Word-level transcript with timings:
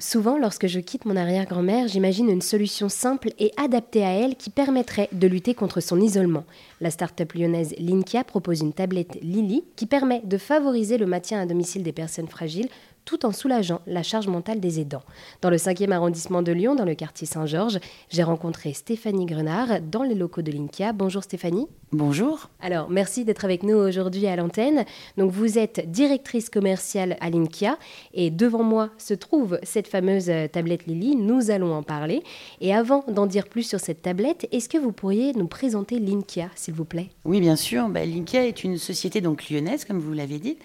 Souvent, 0.00 0.38
lorsque 0.38 0.66
je 0.66 0.80
quitte 0.80 1.04
mon 1.04 1.14
arrière-grand-mère, 1.14 1.86
j'imagine 1.86 2.28
une 2.28 2.42
solution 2.42 2.88
simple 2.88 3.30
et 3.38 3.52
adaptée 3.56 4.04
à 4.04 4.10
elle 4.10 4.34
qui 4.34 4.50
permettrait 4.50 5.08
de 5.12 5.28
lutter 5.28 5.54
contre 5.54 5.78
son 5.78 6.00
isolement. 6.00 6.42
La 6.80 6.90
start-up 6.90 7.32
lyonnaise 7.32 7.76
Linkia 7.78 8.24
propose 8.24 8.60
une 8.60 8.72
tablette 8.72 9.16
Lily 9.22 9.62
qui 9.76 9.86
permet 9.86 10.20
de 10.24 10.36
favoriser 10.36 10.98
le 10.98 11.06
maintien 11.06 11.40
à 11.40 11.46
domicile 11.46 11.84
des 11.84 11.92
personnes 11.92 12.26
fragiles 12.26 12.68
tout 13.04 13.24
en 13.24 13.30
soulageant 13.30 13.82
la 13.86 14.02
charge 14.02 14.26
mentale 14.26 14.58
des 14.58 14.80
aidants. 14.80 15.02
Dans 15.42 15.50
le 15.50 15.58
5e 15.58 15.92
arrondissement 15.92 16.42
de 16.42 16.52
Lyon, 16.52 16.74
dans 16.74 16.84
le 16.84 16.94
quartier 16.94 17.26
Saint-Georges, 17.26 17.78
j'ai 18.08 18.22
rencontré 18.24 18.72
Stéphanie 18.72 19.26
Grenard 19.26 19.80
dans 19.80 20.02
les 20.02 20.14
locaux 20.14 20.42
de 20.42 20.50
Linkia. 20.50 20.92
Bonjour 20.92 21.22
Stéphanie. 21.22 21.68
Bonjour. 21.94 22.50
Alors, 22.60 22.90
merci 22.90 23.24
d'être 23.24 23.44
avec 23.44 23.62
nous 23.62 23.76
aujourd'hui 23.76 24.26
à 24.26 24.34
l'antenne. 24.34 24.84
Donc, 25.16 25.30
vous 25.30 25.58
êtes 25.58 25.92
directrice 25.92 26.50
commerciale 26.50 27.16
à 27.20 27.30
Linkia 27.30 27.78
et 28.14 28.32
devant 28.32 28.64
moi 28.64 28.90
se 28.98 29.14
trouve 29.14 29.60
cette 29.62 29.86
fameuse 29.86 30.28
euh, 30.28 30.48
tablette 30.48 30.86
Lily. 30.86 31.14
Nous 31.14 31.52
allons 31.52 31.72
en 31.72 31.84
parler. 31.84 32.24
Et 32.60 32.74
avant 32.74 33.04
d'en 33.06 33.26
dire 33.26 33.46
plus 33.46 33.62
sur 33.62 33.78
cette 33.78 34.02
tablette, 34.02 34.48
est-ce 34.50 34.68
que 34.68 34.76
vous 34.76 34.90
pourriez 34.90 35.34
nous 35.34 35.46
présenter 35.46 36.00
Linkia, 36.00 36.50
s'il 36.56 36.74
vous 36.74 36.84
plaît? 36.84 37.10
Oui, 37.24 37.40
bien 37.40 37.54
sûr. 37.54 37.88
Bah, 37.88 38.04
Linkia 38.04 38.44
est 38.44 38.64
une 38.64 38.76
société 38.76 39.20
donc 39.20 39.48
lyonnaise, 39.48 39.84
comme 39.84 40.00
vous 40.00 40.14
l'avez 40.14 40.40
dit, 40.40 40.58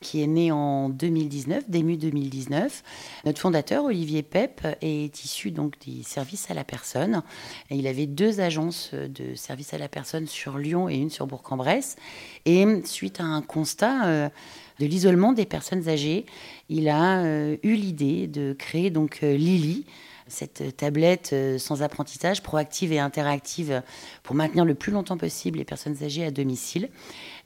qui 0.00 0.20
est 0.20 0.26
née 0.26 0.50
en 0.50 0.88
2019, 0.88 1.70
début 1.70 1.96
2019. 1.96 2.82
Notre 3.24 3.40
fondateur, 3.40 3.84
Olivier 3.84 4.24
Pep, 4.24 4.66
est 4.80 5.24
issu 5.24 5.52
donc 5.52 5.74
des 5.86 6.02
services 6.02 6.50
à 6.50 6.54
la 6.54 6.64
personne. 6.64 7.22
Et 7.70 7.76
il 7.76 7.86
avait 7.86 8.06
deux 8.06 8.40
agences 8.40 8.92
de 8.94 9.36
services 9.36 9.74
à 9.74 9.78
la 9.78 9.88
personne 9.88 10.26
sur 10.26 10.58
Lyon 10.58 10.71
et 10.88 10.96
une 10.96 11.10
sur 11.10 11.26
Bourg-en-Bresse. 11.26 11.96
Et 12.44 12.66
suite 12.84 13.20
à 13.20 13.24
un 13.24 13.42
constat 13.42 14.06
euh, 14.06 14.28
de 14.80 14.86
l'isolement 14.86 15.32
des 15.32 15.46
personnes 15.46 15.88
âgées, 15.88 16.26
il 16.68 16.88
a 16.88 17.22
euh, 17.22 17.56
eu 17.62 17.74
l'idée 17.74 18.26
de 18.26 18.52
créer 18.52 18.90
donc 18.90 19.20
euh, 19.22 19.36
Lily, 19.36 19.84
cette 20.32 20.76
tablette 20.76 21.34
sans 21.58 21.82
apprentissage, 21.82 22.42
proactive 22.42 22.92
et 22.92 22.98
interactive 22.98 23.82
pour 24.22 24.34
maintenir 24.34 24.64
le 24.64 24.74
plus 24.74 24.92
longtemps 24.92 25.16
possible 25.16 25.58
les 25.58 25.64
personnes 25.64 26.02
âgées 26.02 26.24
à 26.24 26.30
domicile. 26.30 26.88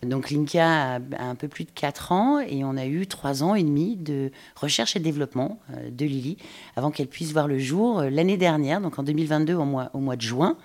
Donc 0.03 0.31
Linka 0.31 0.97
a 0.97 1.01
un 1.19 1.35
peu 1.35 1.49
plus 1.49 1.65
de 1.65 1.71
4 1.71 2.13
ans 2.13 2.41
et 2.41 2.65
on 2.65 2.77
a 2.77 2.87
eu 2.87 3.07
3 3.07 3.43
ans 3.43 3.55
et 3.55 3.63
demi 3.63 3.97
de 3.97 4.31
recherche 4.55 4.95
et 4.95 5.01
développement 5.01 5.59
euh, 5.71 5.91
de 5.91 6.05
Lily 6.05 6.37
avant 6.77 6.91
qu'elle 6.91 7.07
puisse 7.07 7.33
voir 7.33 7.49
le 7.49 7.59
jour 7.59 8.01
euh, 8.01 8.11
l'année 8.11 8.37
dernière, 8.37 8.81
donc 8.81 8.99
en 8.99 9.03
2022 9.03 9.55
au 9.55 9.65
mois, 9.65 10.17
de 10.17 10.21
juin. 10.21 10.57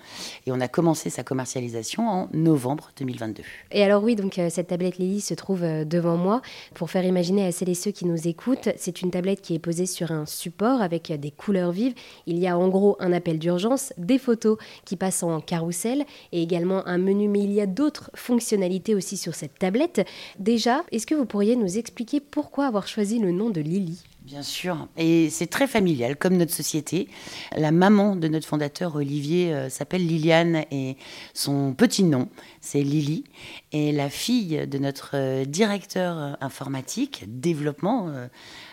Et 0.46 0.52
on 0.52 0.60
a 0.60 0.68
commencé 0.68 1.10
sa 1.10 1.22
commercialisation 1.22 2.08
en 2.08 2.28
novembre 2.32 2.90
2022. 2.98 3.42
Et 3.70 3.82
alors 3.82 4.02
oui, 4.02 4.16
donc 4.16 4.38
euh, 4.38 4.50
cette 4.50 4.68
tablette 4.68 4.98
Lily 4.98 5.20
se 5.20 5.34
trouve 5.34 5.62
devant 5.62 6.16
moi. 6.16 6.42
Pour 6.74 6.90
faire 6.90 7.04
imaginer 7.04 7.46
à 7.46 7.52
celles 7.52 7.70
et 7.70 7.74
ceux 7.74 7.90
qui 7.90 8.04
nous 8.04 8.28
écoutent, 8.28 8.68
c'est 8.76 9.00
une 9.00 9.10
tablette 9.10 9.40
qui 9.40 9.54
est 9.54 9.58
posée 9.58 9.86
sur 9.86 10.12
un 10.12 10.26
support 10.26 10.82
avec 10.82 11.12
des 11.12 11.30
couleurs 11.30 11.72
vives. 11.72 11.94
Il 12.26 12.38
y 12.38 12.46
a 12.46 12.56
en 12.58 12.68
gros 12.68 12.96
un 13.00 13.12
appel 13.12 13.38
d'urgence, 13.38 13.92
des 13.98 14.18
photos 14.18 14.58
qui 14.84 14.96
passent 14.96 15.22
en 15.22 15.40
carrousel 15.40 16.04
et 16.32 16.42
également 16.42 16.86
un 16.86 16.98
menu, 16.98 17.28
mais 17.28 17.40
il 17.40 17.52
y 17.52 17.60
a 17.60 17.66
d'autres 17.66 18.10
fonctionnalités 18.14 18.94
aussi 18.94 19.16
sur 19.16 19.34
cette 19.34 19.58
tablette. 19.58 20.06
Déjà, 20.38 20.84
est-ce 20.92 21.06
que 21.06 21.14
vous 21.14 21.26
pourriez 21.26 21.56
nous 21.56 21.78
expliquer 21.78 22.20
pourquoi 22.20 22.66
avoir 22.66 22.86
choisi 22.86 23.18
le 23.18 23.32
nom 23.32 23.50
de 23.50 23.60
Lily? 23.60 24.02
Bien 24.24 24.42
sûr, 24.42 24.86
et 24.96 25.30
c'est 25.30 25.48
très 25.48 25.66
familial 25.66 26.16
comme 26.16 26.36
notre 26.36 26.52
société. 26.52 27.08
La 27.56 27.72
maman 27.72 28.14
de 28.14 28.28
notre 28.28 28.46
fondateur 28.46 28.94
Olivier 28.94 29.52
euh, 29.52 29.68
s'appelle 29.68 30.06
Liliane 30.06 30.62
et 30.70 30.96
son 31.34 31.74
petit 31.74 32.04
nom 32.04 32.28
c'est 32.60 32.82
Lily. 32.82 33.24
Et 33.72 33.90
la 33.90 34.08
fille 34.08 34.68
de 34.68 34.78
notre 34.78 35.10
euh, 35.14 35.44
directeur 35.44 36.16
euh, 36.16 36.32
informatique, 36.40 37.24
développement, 37.26 38.12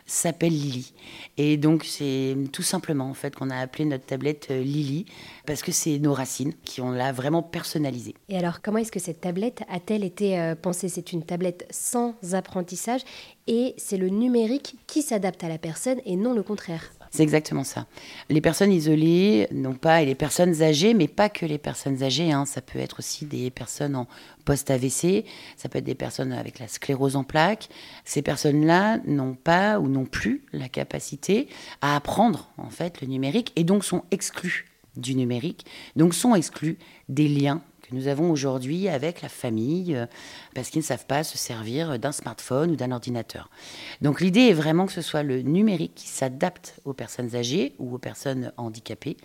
s'appelle 0.06 0.54
Lily. 0.54 0.94
Et 1.38 1.58
donc 1.58 1.84
c'est 1.84 2.36
tout 2.54 2.62
simplement 2.62 3.10
en 3.10 3.16
fait 3.16 3.36
qu'on 3.36 3.50
a 3.50 3.58
appelé 3.58 3.86
notre 3.86 4.06
tablette 4.06 4.50
Lily 4.50 5.06
parce 5.48 5.64
que 5.64 5.72
c'est 5.72 5.98
nos 5.98 6.14
racines 6.14 6.54
qui 6.64 6.82
ont 6.82 6.92
l'a 6.92 7.12
vraiment 7.12 7.42
personnalisée. 7.42 8.14
Et 8.28 8.38
alors 8.38 8.62
comment 8.62 8.78
est-ce 8.78 8.92
que 8.92 9.00
cette 9.00 9.22
tablette 9.22 9.64
a-t-elle 9.68 10.04
été 10.04 10.54
pensée? 10.62 10.90
C'est 10.90 11.12
une 11.12 11.24
tablette 11.24 11.68
sans 11.72 12.16
apprentissage 12.34 13.02
et 13.50 13.74
c'est 13.78 13.98
le 13.98 14.10
numérique 14.10 14.76
qui 14.88 15.02
s'adapte 15.02 15.44
à 15.44 15.50
la 15.50 15.58
personne 15.58 16.00
et 16.06 16.16
non 16.16 16.34
le 16.34 16.44
contraire. 16.44 16.92
C'est 17.12 17.24
exactement 17.24 17.64
ça. 17.64 17.88
Les 18.30 18.40
personnes 18.40 18.72
isolées, 18.72 19.48
non 19.52 19.74
pas, 19.74 20.04
et 20.04 20.06
les 20.06 20.14
personnes 20.14 20.62
âgées, 20.62 20.94
mais 20.94 21.08
pas 21.08 21.28
que 21.28 21.48
les 21.48 21.58
personnes 21.58 22.04
âgées. 22.04 22.32
Hein. 22.32 22.46
Ça 22.46 22.62
peut 22.62 22.78
être 22.78 23.00
aussi 23.00 23.26
des 23.26 23.50
personnes 23.50 23.96
en 23.96 24.08
post-AVC, 24.46 25.26
ça 25.58 25.70
peut 25.70 25.80
être 25.80 25.86
des 25.86 25.96
personnes 25.96 26.32
avec 26.32 26.60
la 26.60 26.68
sclérose 26.68 27.16
en 27.16 27.24
plaques. 27.24 27.70
Ces 28.06 28.22
personnes-là 28.22 29.00
n'ont 29.08 29.34
pas 29.34 29.80
ou 29.80 29.88
n'ont 29.88 30.06
plus 30.06 30.44
la 30.54 30.70
capacité 30.70 31.48
à 31.82 31.96
apprendre 31.96 32.52
en 32.58 32.70
fait 32.70 33.02
le 33.02 33.08
numérique 33.08 33.52
et 33.56 33.64
donc 33.64 33.84
sont 33.84 34.04
exclues 34.12 34.68
du 34.96 35.16
numérique, 35.16 35.66
donc 35.96 36.14
sont 36.14 36.36
exclues 36.36 36.78
des 37.10 37.28
liens 37.28 37.64
nous 37.92 38.08
avons 38.08 38.32
aujourd'hui 38.32 38.88
avec 38.88 39.22
la 39.22 39.30
famille, 39.30 39.96
euh, 39.96 40.06
parce 40.56 40.70
qu'ils 40.70 40.82
ne 40.82 40.86
savent 40.86 41.06
pas 41.06 41.24
se 41.24 41.38
servir 41.38 42.00
d'un 42.00 42.12
smartphone 42.12 42.72
ou 42.72 42.76
d'un 42.76 42.92
ordinateur. 42.92 43.50
Donc 44.02 44.22
l'idée 44.22 44.48
est 44.48 44.54
vraiment 44.54 44.86
que 44.86 44.94
ce 44.94 45.02
soit 45.02 45.24
le 45.24 45.42
numérique 45.42 45.96
qui 45.96 46.08
s'adapte 46.08 46.80
aux 46.86 46.94
personnes 46.94 47.36
âgées 47.36 47.74
ou 47.80 47.96
aux 47.96 48.00
personnes 48.00 48.52
handicapées, 48.58 49.18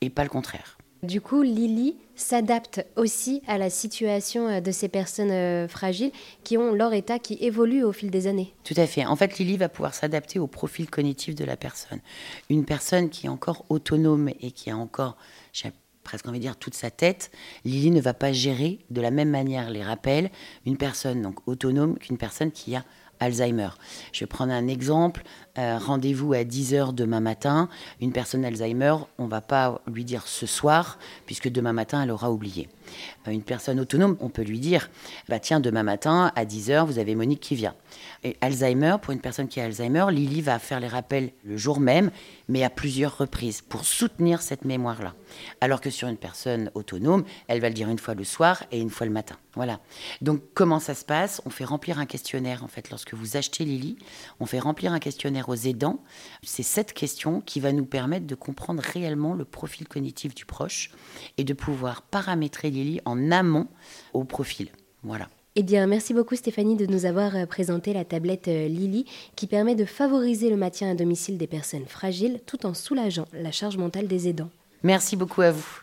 et 0.00 0.10
pas 0.10 0.22
le 0.22 0.30
contraire. 0.30 0.78
Du 1.02 1.22
coup, 1.22 1.40
Lily 1.40 1.96
s'adapte 2.14 2.84
aussi 2.94 3.42
à 3.46 3.56
la 3.56 3.70
situation 3.70 4.48
euh, 4.48 4.60
de 4.60 4.70
ces 4.70 4.88
personnes 4.88 5.30
euh, 5.30 5.66
fragiles 5.66 6.12
qui 6.44 6.58
ont 6.58 6.74
leur 6.74 6.92
état 6.92 7.18
qui 7.18 7.38
évolue 7.40 7.82
au 7.82 7.92
fil 7.92 8.10
des 8.10 8.26
années. 8.26 8.52
Tout 8.64 8.74
à 8.76 8.86
fait. 8.86 9.06
En 9.06 9.16
fait, 9.16 9.38
Lily 9.38 9.56
va 9.56 9.70
pouvoir 9.70 9.94
s'adapter 9.94 10.38
au 10.38 10.46
profil 10.46 10.90
cognitif 10.90 11.34
de 11.34 11.44
la 11.44 11.56
personne. 11.56 12.00
Une 12.50 12.66
personne 12.66 13.08
qui 13.08 13.26
est 13.26 13.30
encore 13.30 13.64
autonome 13.70 14.28
et 14.40 14.50
qui 14.50 14.70
a 14.70 14.76
encore, 14.76 15.16
presque 16.04 16.26
envie 16.26 16.38
de 16.38 16.44
dire 16.44 16.56
toute 16.56 16.74
sa 16.74 16.90
tête, 16.90 17.30
Lily 17.64 17.90
ne 17.90 18.00
va 18.00 18.14
pas 18.14 18.32
gérer 18.32 18.78
de 18.90 19.00
la 19.00 19.10
même 19.10 19.30
manière 19.30 19.70
les 19.70 19.82
rappels 19.82 20.30
une 20.66 20.76
personne 20.76 21.22
donc 21.22 21.46
autonome 21.46 21.98
qu'une 21.98 22.18
personne 22.18 22.52
qui 22.52 22.74
a 22.76 22.84
Alzheimer. 23.20 23.68
Je 24.12 24.20
vais 24.20 24.26
prendre 24.26 24.52
un 24.52 24.66
exemple. 24.66 25.22
Euh, 25.58 25.78
rendez-vous 25.78 26.32
à 26.32 26.42
10h 26.42 26.94
demain 26.94 27.20
matin. 27.20 27.68
Une 28.00 28.12
personne 28.12 28.44
Alzheimer, 28.44 28.94
on 29.18 29.24
ne 29.24 29.30
va 29.30 29.40
pas 29.40 29.80
lui 29.86 30.04
dire 30.04 30.26
ce 30.26 30.46
soir, 30.46 30.98
puisque 31.26 31.48
demain 31.48 31.72
matin, 31.72 32.02
elle 32.02 32.10
aura 32.10 32.30
oublié. 32.30 32.68
Euh, 33.26 33.30
une 33.30 33.42
personne 33.42 33.80
autonome, 33.80 34.16
on 34.20 34.28
peut 34.28 34.42
lui 34.42 34.58
dire, 34.58 34.90
bah 35.28 35.38
tiens, 35.38 35.60
demain 35.60 35.82
matin, 35.82 36.32
à 36.36 36.44
10h, 36.44 36.86
vous 36.86 36.98
avez 36.98 37.14
Monique 37.14 37.40
qui 37.40 37.56
vient. 37.56 37.74
Et 38.22 38.36
Alzheimer, 38.40 38.96
pour 39.02 39.12
une 39.12 39.20
personne 39.20 39.48
qui 39.48 39.60
a 39.60 39.64
Alzheimer, 39.64 40.06
Lily 40.10 40.40
va 40.40 40.58
faire 40.58 40.80
les 40.80 40.88
rappels 40.88 41.32
le 41.44 41.56
jour 41.56 41.80
même, 41.80 42.10
mais 42.48 42.64
à 42.64 42.70
plusieurs 42.70 43.18
reprises, 43.18 43.60
pour 43.60 43.84
soutenir 43.84 44.42
cette 44.42 44.64
mémoire-là. 44.64 45.14
Alors 45.60 45.80
que 45.80 45.90
sur 45.90 46.08
une 46.08 46.16
personne 46.16 46.70
autonome, 46.74 47.24
elle 47.48 47.60
va 47.60 47.68
le 47.68 47.74
dire 47.74 47.88
une 47.88 47.98
fois 47.98 48.14
le 48.14 48.24
soir 48.24 48.64
et 48.70 48.80
une 48.80 48.90
fois 48.90 49.06
le 49.06 49.12
matin. 49.12 49.36
Voilà. 49.54 49.80
Donc 50.20 50.42
comment 50.54 50.78
ça 50.78 50.94
se 50.94 51.04
passe? 51.04 51.42
On 51.44 51.50
fait 51.50 51.64
remplir 51.64 51.98
un 51.98 52.06
questionnaire, 52.06 52.62
en 52.62 52.68
fait, 52.68 52.90
lorsque 52.90 53.09
vous 53.16 53.36
achetez 53.36 53.64
Lily, 53.64 53.96
on 54.40 54.46
fait 54.46 54.58
remplir 54.58 54.92
un 54.92 54.98
questionnaire 54.98 55.48
aux 55.48 55.54
aidants. 55.54 56.02
C'est 56.42 56.62
cette 56.62 56.92
question 56.92 57.40
qui 57.40 57.60
va 57.60 57.72
nous 57.72 57.86
permettre 57.86 58.26
de 58.26 58.34
comprendre 58.34 58.82
réellement 58.82 59.34
le 59.34 59.44
profil 59.44 59.88
cognitif 59.88 60.34
du 60.34 60.44
proche 60.44 60.90
et 61.38 61.44
de 61.44 61.54
pouvoir 61.54 62.02
paramétrer 62.02 62.70
Lily 62.70 63.00
en 63.04 63.30
amont 63.30 63.68
au 64.12 64.24
profil. 64.24 64.68
Voilà. 65.02 65.28
Eh 65.56 65.64
bien, 65.64 65.86
merci 65.88 66.14
beaucoup 66.14 66.36
Stéphanie 66.36 66.76
de 66.76 66.86
nous 66.86 67.06
avoir 67.06 67.34
euh, 67.34 67.44
présenté 67.44 67.92
la 67.92 68.04
tablette 68.04 68.46
euh, 68.46 68.68
Lily 68.68 69.04
qui 69.34 69.48
permet 69.48 69.74
de 69.74 69.84
favoriser 69.84 70.48
le 70.48 70.56
maintien 70.56 70.90
à 70.90 70.94
domicile 70.94 71.38
des 71.38 71.48
personnes 71.48 71.86
fragiles 71.86 72.40
tout 72.46 72.66
en 72.66 72.74
soulageant 72.74 73.26
la 73.32 73.50
charge 73.50 73.76
mentale 73.76 74.06
des 74.06 74.28
aidants. 74.28 74.50
Merci 74.84 75.16
beaucoup 75.16 75.42
à 75.42 75.50
vous. 75.50 75.82